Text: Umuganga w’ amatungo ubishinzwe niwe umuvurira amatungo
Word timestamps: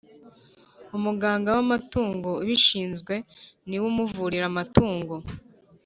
Umuganga 0.97 1.49
w’ 1.55 1.59
amatungo 1.65 2.29
ubishinzwe 2.43 3.13
niwe 3.67 3.85
umuvurira 3.91 4.45
amatungo 4.51 5.13